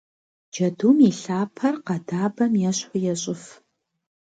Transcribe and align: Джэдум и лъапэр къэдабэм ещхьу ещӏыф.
Джэдум 0.51 0.97
и 1.09 1.11
лъапэр 1.21 1.75
къэдабэм 1.85 2.53
ещхьу 2.69 3.01
ещӏыф. 3.13 3.43